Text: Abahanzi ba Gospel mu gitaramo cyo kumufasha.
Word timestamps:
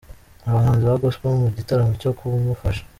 Abahanzi 0.47 0.83
ba 0.89 1.01
Gospel 1.03 1.33
mu 1.43 1.49
gitaramo 1.57 1.93
cyo 2.01 2.11
kumufasha. 2.17 2.83